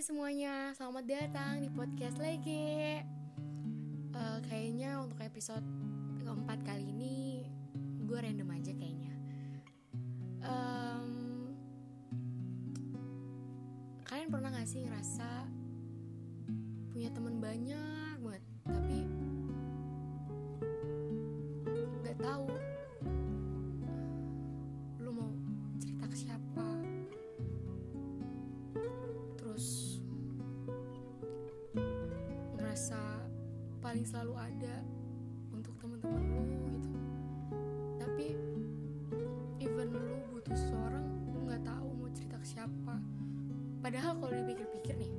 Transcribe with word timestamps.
Semuanya, 0.00 0.72
selamat 0.80 1.04
datang 1.04 1.60
di 1.60 1.68
podcast 1.68 2.16
Lege. 2.16 3.04
Uh, 4.16 4.40
kayaknya 4.48 4.96
untuk 5.04 5.20
episode 5.20 5.60
keempat 6.24 6.64
kali 6.64 6.88
ini 6.88 7.44
gue 8.08 8.16
random 8.16 8.48
aja 8.48 8.72
kayaknya. 8.72 9.12
Um, 10.40 11.12
kalian 14.08 14.32
pernah 14.32 14.48
gak 14.56 14.72
sih 14.72 14.88
ngerasa 14.88 15.44
punya 16.96 17.12
temen 17.12 17.36
banyak 17.36 18.16
banget, 18.24 18.44
tapi 18.72 19.04
paling 33.90 34.06
selalu 34.06 34.38
ada 34.38 34.86
untuk 35.50 35.74
teman-teman 35.82 36.22
lu 36.22 36.46
gitu. 36.78 36.90
Tapi 37.98 38.38
even 39.58 39.90
lu 39.90 40.22
butuh 40.30 40.54
seseorang, 40.54 41.02
lu 41.34 41.50
nggak 41.50 41.66
tahu 41.66 41.90
mau 41.98 42.06
cerita 42.14 42.38
ke 42.38 42.46
siapa. 42.46 42.94
Padahal 43.82 44.14
kalau 44.22 44.30
dipikir-pikir 44.30 44.94
nih, 44.94 45.10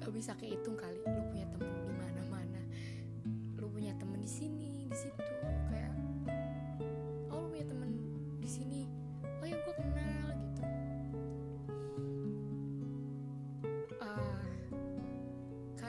gak 0.00 0.08
bisa 0.16 0.32
kehitung 0.40 0.80
kali 0.80 0.96
lu 0.96 1.20
punya 1.28 1.44
temen 1.52 1.65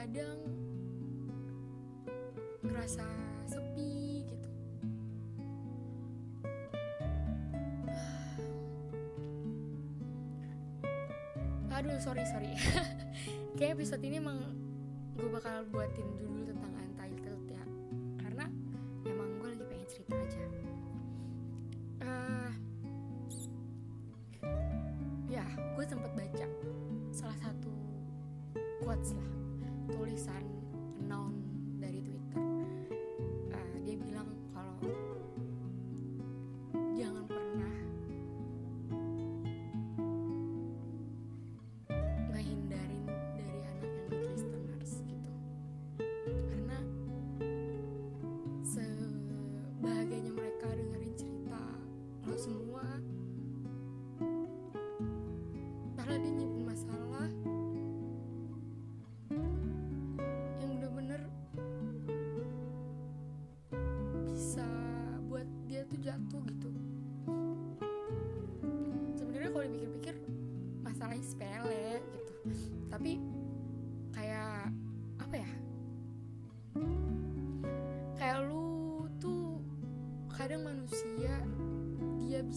kadang 0.08 0.40
ngerasa 2.64 3.04
sepi 3.44 4.24
gitu. 4.24 4.48
Aduh, 11.76 12.00
sorry 12.00 12.24
sorry. 12.24 12.56
Kayak 13.60 13.76
episode 13.76 14.00
ini 14.00 14.16
emang 14.16 14.40
gue 15.20 15.28
bakal 15.28 15.68
buatin 15.68 16.08
judul 16.16 16.40
tentang 16.56 16.72
untitled 16.72 17.44
ya, 17.52 17.60
karena 18.24 18.48
emang 19.04 19.28
gue 19.44 19.48
lagi 19.52 19.60
pengen 19.68 19.88
cerita 19.92 20.16
aja. 20.16 20.40
Eh, 22.00 22.52
ya, 25.28 25.44
gue 25.76 25.84
sempet 25.84 26.16
baca 26.16 26.48
salah 27.12 27.36
satu 27.44 27.68
quotes 28.80 29.12
lah, 29.12 29.28
tulisan 29.88 30.57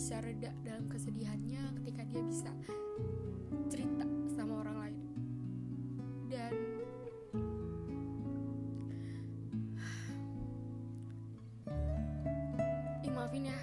bisa 0.01 0.17
reda 0.17 0.49
dalam 0.65 0.89
kesedihannya 0.89 1.77
ketika 1.77 2.01
dia 2.09 2.25
bisa 2.25 2.49
cerita 3.69 4.01
sama 4.33 4.65
orang 4.65 4.77
lain. 4.81 4.97
Dan 6.25 6.57
Ih, 13.05 13.13
maafin 13.13 13.53
ya. 13.53 13.59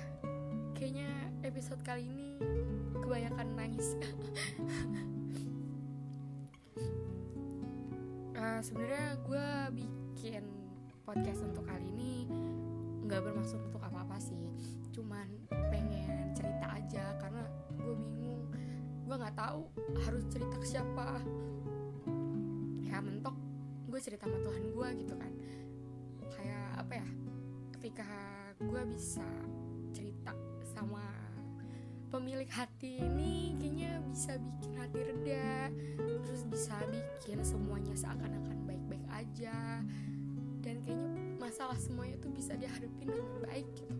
Kayaknya 0.78 1.10
episode 1.43 1.82
kali 1.82 2.06
ini 2.06 2.38
kebanyakan 3.03 3.59
nangis. 3.59 3.98
Eh, 8.38 8.62
sebenarnya 8.62 9.19
gue 9.27 9.50
bikin 9.82 10.47
podcast 11.03 11.43
untuk 11.43 11.66
kali 11.66 11.91
ini 11.91 12.31
nggak 13.03 13.27
bermaksud 13.27 13.59
untuk 13.66 13.82
apa-apa 13.82 14.15
sih. 14.22 14.38
Cuman 14.94 15.27
pengen 15.75 16.28
gue 19.09 19.17
nggak 19.17 19.41
tahu 19.41 19.65
harus 20.05 20.25
cerita 20.29 20.61
ke 20.61 20.67
siapa. 20.69 21.25
Ya 22.85 23.01
mentok 23.01 23.33
gue 23.89 23.97
cerita 24.05 24.29
sama 24.29 24.37
Tuhan 24.45 24.65
gue 24.69 24.89
gitu 25.01 25.15
kan. 25.17 25.33
Kayak 26.29 26.69
apa 26.77 26.93
ya 27.01 27.09
ketika 27.73 28.09
gue 28.61 28.83
bisa 28.93 29.25
cerita 29.97 30.37
sama 30.77 31.01
pemilik 32.13 32.49
hati 32.53 33.01
ini 33.01 33.57
kayaknya 33.57 34.05
bisa 34.13 34.37
bikin 34.37 34.73
hati 34.77 35.01
reda. 35.01 35.73
Terus 36.29 36.45
bisa 36.45 36.77
bikin 36.93 37.41
semuanya 37.41 37.97
seakan-akan 37.97 38.69
baik-baik 38.69 39.09
aja. 39.09 39.81
Dan 40.61 40.85
kayaknya 40.85 41.09
masalah 41.41 41.81
semuanya 41.81 42.21
tuh 42.21 42.29
bisa 42.29 42.53
dihadapin 42.61 43.09
dengan 43.09 43.41
baik 43.41 43.65
gitu 43.73 43.97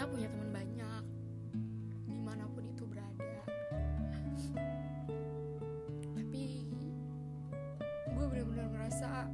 kita 0.00 0.16
punya 0.16 0.32
teman 0.32 0.48
banyak. 0.48 1.04
Di 2.08 2.16
mana 2.16 2.48
pun 2.48 2.64
itu 2.64 2.88
berada. 2.88 3.44
Tapi 6.16 6.72
gue 8.08 8.24
benar-benar 8.32 8.66
merasa 8.72 9.28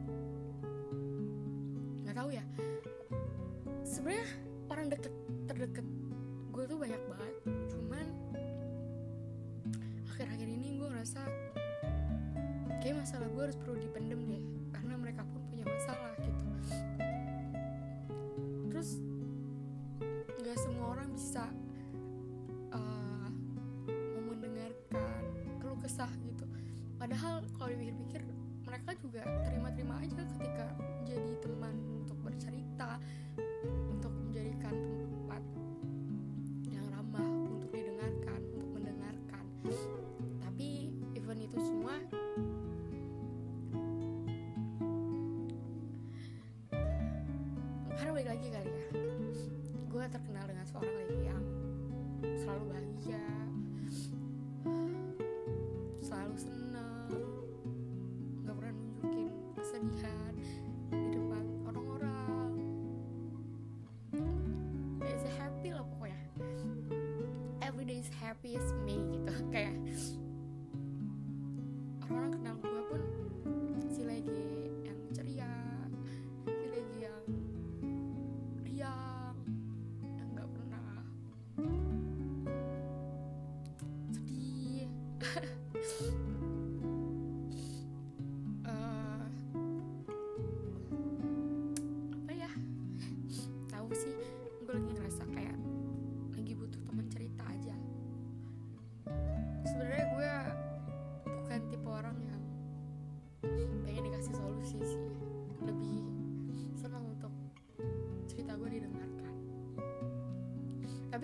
nggak 2.02 2.16
tahu 2.18 2.34
ya. 2.34 2.42
Sebenarnya 3.86 4.26
orang 4.66 4.90
deket 4.90 5.14
terdekat 5.46 5.86
gue 6.50 6.64
tuh 6.66 6.78
banyak 6.82 7.02
banget. 7.14 7.34
Cuman 7.70 8.06
akhir-akhir 10.18 10.48
ini 10.50 10.82
gue 10.82 10.88
ngerasa 10.90 11.22
kayak 12.82 13.06
masalah 13.06 13.30
gue 13.30 13.42
harus 13.46 13.54
perlu 13.54 13.78
dipendem 13.78 14.18
deh. 14.26 14.42
Karena 14.74 14.98
mereka 14.98 15.22
pun 15.30 15.46
punya 15.46 15.62
masalah 15.62 16.15
semua 21.36 21.65
dengan 50.56 50.72
seorang 50.72 50.96
lagi 50.96 51.20
yang 51.20 51.44
selalu 52.40 52.64
bahagia 52.72 53.24
selalu 56.00 56.36
senang 56.40 57.12
nggak 58.40 58.56
pernah 58.56 58.72
nunjukin 58.72 59.28
kesedihan 59.52 60.32
di 60.88 61.08
depan 61.12 61.44
orang-orang. 61.68 62.52
Saya 65.04 65.32
happy 65.44 65.76
lah 65.76 65.84
pokoknya. 65.84 66.24
Happiest 68.16 68.72
me 68.80 68.96
gitu. 69.12 69.32
Kayak 69.52 69.76
orang-orang 72.08 72.32
kenal 72.32 72.54
gue 72.64 72.75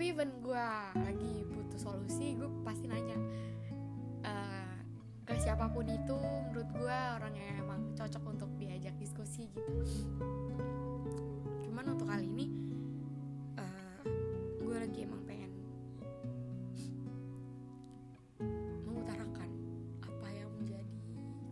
tapi 0.03 0.19
even 0.19 0.35
gue 0.43 0.67
lagi 0.99 1.47
butuh 1.47 1.79
solusi 1.79 2.35
gue 2.35 2.51
pasti 2.67 2.91
nanya 2.91 3.15
eh, 4.27 4.75
ke 5.23 5.31
siapa 5.39 5.71
pun 5.71 5.87
itu 5.87 6.19
menurut 6.19 6.67
gue 6.75 6.97
orang 7.15 7.31
yang 7.31 7.63
emang 7.63 7.87
cocok 7.95 8.19
untuk 8.27 8.51
diajak 8.59 8.91
diskusi 8.99 9.47
gitu. 9.55 9.71
Cuman 11.63 11.95
untuk 11.95 12.11
kali 12.11 12.27
ini 12.27 12.51
eh, 13.55 14.03
gue 14.59 14.75
lagi 14.75 15.07
emang 15.07 15.23
pengen 15.23 15.55
mengutarakan 18.83 19.49
apa 20.03 20.27
yang 20.35 20.51
menjadi 20.59 20.99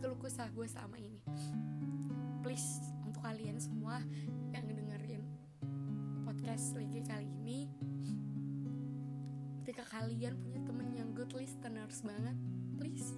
keluh 0.04 0.20
gue 0.20 0.66
selama 0.68 1.00
ini. 1.00 1.24
Please 2.44 2.84
untuk 3.00 3.24
kalian 3.24 3.56
semua 3.56 4.04
yang 4.52 4.68
dengerin 4.68 5.24
podcast 6.28 6.76
lagi 6.76 7.00
kali 7.00 7.32
ini 7.40 7.91
ketika 9.72 10.04
kalian 10.04 10.36
punya 10.36 10.60
temen 10.68 10.92
yang 10.92 11.08
good 11.16 11.32
listeners 11.32 12.04
banget 12.04 12.36
please 12.76 13.16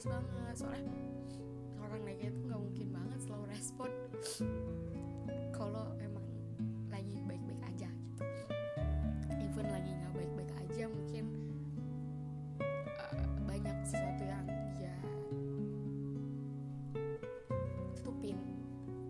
balas 0.00 0.16
banget. 0.16 0.54
Soalnya 0.56 0.96
orang 1.84 2.00
kayak 2.08 2.32
itu 2.32 2.40
nggak 2.48 2.60
mungkin 2.60 2.88
banget 2.88 3.18
selalu 3.20 3.44
respon 3.52 3.90
kalau 5.52 5.92
emang 6.00 6.24
lagi 6.88 7.20
baik-baik 7.28 7.60
aja 7.68 7.90
gitu. 8.08 8.24
Even 9.28 9.66
lagi 9.68 9.92
nggak 9.92 10.12
baik-baik 10.16 10.52
aja 10.56 10.84
mungkin 10.88 11.24
uh, 12.96 13.28
banyak 13.44 13.76
sesuatu 13.84 14.24
yang 14.24 14.46
dia 14.80 14.96
tutupin. 18.00 18.40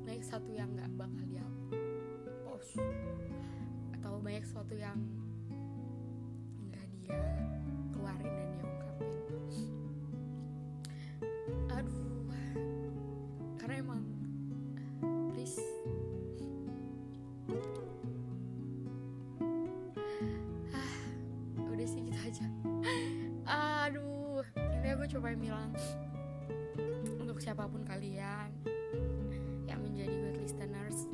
Banyak 0.02 0.22
sesuatu 0.26 0.50
yang 0.50 0.74
nggak 0.74 0.90
bakal 0.98 1.22
dia 1.30 1.46
post. 2.42 2.82
Atau 3.94 4.18
banyak 4.18 4.42
sesuatu 4.42 4.74
yang 4.74 4.98
nggak 6.66 6.86
dia 6.98 7.14
keluarin 7.94 8.26
dan 8.26 8.46
dia 8.50 8.64
ungkapin 8.66 8.89
aja. 22.30 22.46
Aduh 23.50 24.46
ini 24.54 24.86
aku 24.94 25.04
coba 25.18 25.34
bilang 25.34 25.74
untuk 27.18 27.42
siapa 27.42 27.66
pun 27.66 27.82
kalian 27.82 28.54
yang 29.66 29.82
menjadi 29.82 30.14
good 30.14 30.38
listeners. 30.38 31.10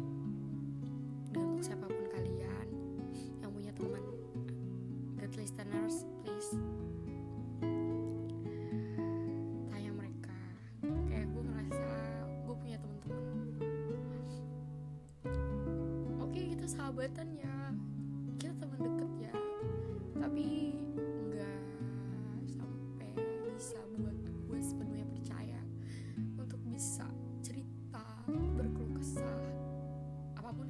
Dan 1.32 1.56
untuk 1.56 1.64
siapa 1.64 1.88
pun 1.88 2.04
kalian 2.12 2.68
yang 3.40 3.48
punya 3.48 3.72
teman 3.72 4.04
good 5.16 5.32
listeners 5.40 6.04
please. 6.20 6.52
Tanya 9.72 9.92
mereka. 9.96 10.36
Kayak 11.08 11.32
gue 11.32 11.42
ngerasa 11.48 11.88
gue 12.44 12.56
punya 12.60 12.76
teman-teman. 12.76 13.48
Oke 16.20 16.40
kita 16.52 16.69
sahabatan 16.69 17.40
ya 17.40 17.45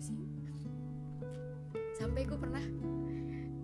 sih. 0.07 0.23
Sampai 1.99 2.23
gue 2.23 2.39
pernah 2.39 2.63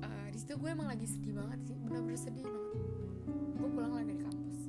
eh, 0.02 0.26
di 0.34 0.38
situ 0.40 0.58
gue 0.58 0.70
emang 0.72 0.90
lagi 0.90 1.06
sedih 1.06 1.36
banget 1.38 1.60
sih 1.70 1.76
bener-bener 1.86 2.18
sedih 2.18 2.42
banget. 2.42 2.78
Gue 3.60 3.68
pulang 3.70 3.92
lah 3.94 4.02
dari 4.02 4.18
kampus. 4.18 4.60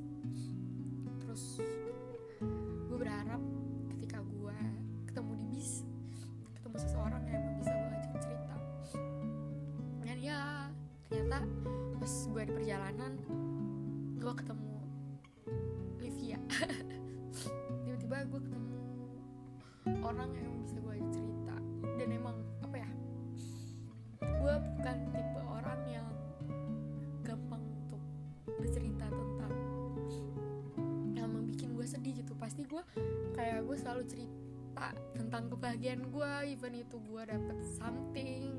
Terus 1.26 1.44
gue 2.86 2.96
berharap 2.98 3.42
ketika 3.96 4.22
gue 4.22 4.58
ketemu 5.10 5.32
di 5.42 5.46
bis 5.50 5.82
ketemu 6.60 6.76
seseorang 6.78 7.22
yang 7.26 7.42
emang 7.42 7.56
bisa 7.58 7.72
gue 7.74 7.90
ajak 7.98 8.16
cerita. 8.22 8.56
Dan 10.06 10.18
ya 10.22 10.70
ternyata 11.10 11.38
pas 11.98 12.14
gue 12.30 12.42
di 12.46 12.52
perjalanan 12.54 13.12
gue 14.20 14.34
ketemu 14.38 14.74
Livia. 15.98 16.38
Tiba-tiba 17.82 18.16
gue 18.30 18.40
ketemu 18.46 18.78
orang 20.04 20.30
yang 20.36 20.52
bisa 20.60 20.76
gue 20.80 20.92
ajak 21.00 21.10
cerita 21.12 21.53
dan 22.00 22.08
emang 22.10 22.36
apa 22.64 22.76
ya 22.80 22.90
gue 24.24 24.54
bukan 24.76 24.96
tipe 25.08 25.40
orang 25.48 25.80
yang 25.88 26.08
gampang 27.24 27.64
untuk 27.64 28.02
bercerita 28.60 29.08
tentang 29.08 29.52
yang 31.16 31.28
membuat 31.32 31.64
gue 31.64 31.86
sedih 31.88 32.12
gitu. 32.20 32.36
Pasti 32.36 32.68
gue 32.68 32.80
kayak 33.32 33.64
gue 33.64 33.76
selalu 33.76 34.04
cerita 34.04 34.92
tentang 35.16 35.48
kebahagiaan 35.48 36.12
gue 36.12 36.32
even 36.52 36.76
itu 36.76 37.00
gue 37.08 37.22
dapet 37.24 37.58
something 37.80 38.52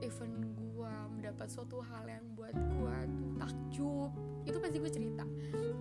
even 0.00 0.32
gue 0.56 0.94
mendapat 1.12 1.50
suatu 1.50 1.82
hal 1.82 2.06
yang 2.08 2.24
buat 2.38 2.54
gue 2.54 2.96
tuh 3.18 3.30
takjub 3.36 4.12
itu 4.48 4.56
pasti 4.56 4.76
gue 4.80 4.92
cerita. 4.92 5.24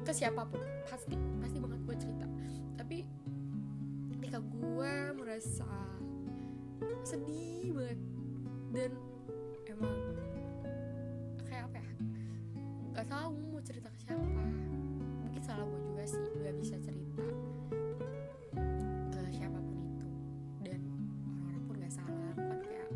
Ke 0.04 0.12
siapa 0.12 0.44
pun 0.44 0.60
pasti 0.92 1.16
pasti 1.40 1.58
banget 1.64 1.80
gue 1.88 1.96
cerita. 1.96 2.28
Tapi 2.76 2.98
ketika 4.12 4.44
gue 4.44 4.94
merasa 5.16 5.97
sedih 7.08 7.72
banget. 7.72 8.00
Dan 8.76 8.92
emang 9.72 9.96
kayak 11.48 11.72
apa 11.72 11.78
ya? 11.80 11.92
Nggak 12.92 13.08
tahu 13.08 13.32
mau 13.48 13.64
cerita 13.64 13.88
ke 13.88 14.00
siapa. 14.04 14.44
Mungkin 15.24 15.40
salah 15.40 15.64
gue 15.64 15.80
juga 15.88 16.04
sih 16.04 16.20
nggak 16.20 16.56
bisa 16.60 16.76
cerita 16.84 17.24
ke 19.08 19.20
siapa 19.32 19.56
pun 19.56 19.76
itu. 19.88 20.08
Dan 20.68 20.82
orang-orang 21.32 21.64
pun 21.64 21.76
nggak 21.80 21.94
salah 21.96 22.32
kan 22.36 22.60
kayak 22.60 22.90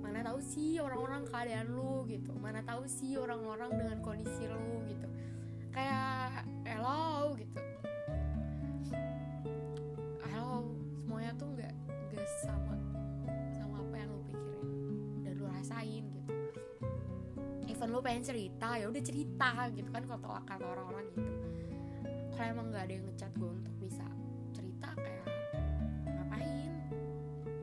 mana 0.00 0.20
tahu 0.24 0.38
sih 0.40 0.80
orang-orang 0.80 1.22
keadaan 1.28 1.66
lu 1.76 2.08
gitu. 2.08 2.32
Mana 2.40 2.64
tahu 2.64 2.88
sih 2.88 3.20
orang-orang 3.20 3.76
dengan 3.76 4.00
kondisi 4.00 4.48
lu 4.48 4.80
gitu. 4.88 5.04
Kayak 5.76 6.48
hello 6.64 7.36
gitu 7.36 7.60
lu 17.92 18.00
pengen 18.00 18.24
cerita 18.24 18.72
ya 18.80 18.88
udah 18.88 19.02
cerita 19.04 19.68
gitu 19.76 19.92
kan 19.92 20.00
kalau 20.08 20.40
kata 20.48 20.64
orang-orang 20.64 21.04
gitu. 21.12 21.32
Kalau 22.32 22.48
emang 22.48 22.72
nggak 22.72 22.88
ada 22.88 22.92
yang 22.96 23.04
ngechat 23.04 23.32
gue 23.36 23.50
untuk 23.52 23.74
bisa 23.76 24.06
cerita 24.56 24.96
kayak 24.96 25.28
ngapain? 26.08 26.72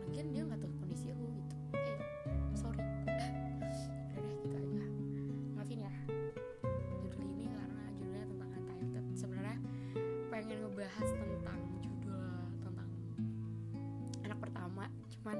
Lagian 0.05 0.27
dia 0.29 0.41
nggak 0.45 0.61
tahu 0.61 0.69
kondisi 0.85 1.09
lu 1.17 1.33
gitu. 1.33 1.55
Eh 1.81 1.97
sorry. 2.53 2.77
Udah 4.13 4.21
deh 4.21 4.33
gitu 4.45 4.55
aja. 4.61 4.83
Maafin 5.57 5.81
ya. 5.81 5.93
Judul 7.01 7.25
ini 7.33 7.49
karena 7.49 7.83
judulnya 7.97 8.25
tentang 8.29 8.49
untitled 8.53 9.07
sebenarnya 9.17 9.57
pengen 10.29 10.57
ngebahas 10.61 11.07
tentang 11.09 11.59
judul 11.81 12.29
tentang 12.61 12.89
anak 14.29 14.37
pertama. 14.37 14.85
Cuman 15.09 15.37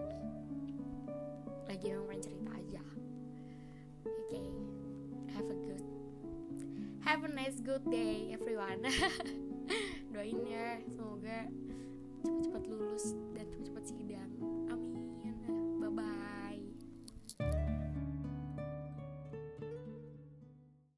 lagi 1.70 1.86
emang 1.94 2.10
pengen 2.10 2.24
cerita 2.26 2.39
have 7.20 7.32
a 7.32 7.36
nice 7.36 7.60
good 7.60 7.84
day 7.92 8.32
everyone. 8.32 8.80
Doain 10.16 10.40
ya 10.48 10.80
semoga 10.88 11.52
cepat-cepat 12.24 12.64
lulus 12.72 13.12